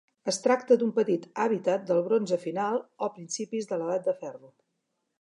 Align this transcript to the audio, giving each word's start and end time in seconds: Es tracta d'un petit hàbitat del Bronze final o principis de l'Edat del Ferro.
Es 0.31 0.37
tracta 0.45 0.77
d'un 0.81 0.93
petit 0.95 1.27
hàbitat 1.43 1.85
del 1.91 2.03
Bronze 2.09 2.41
final 2.49 2.81
o 3.09 3.13
principis 3.21 3.73
de 3.73 3.83
l'Edat 3.83 4.09
del 4.11 4.21
Ferro. 4.27 4.55